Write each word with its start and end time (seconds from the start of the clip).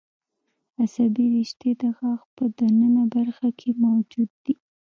عصبي 0.81 1.25
رشتې 1.35 1.71
د 1.81 1.83
غاښ 1.97 2.21
په 2.35 2.43
د 2.57 2.59
ننه 2.79 3.03
برخه 3.15 3.49
کې 3.59 3.69
موجود 3.83 4.29
دي. 4.43 4.55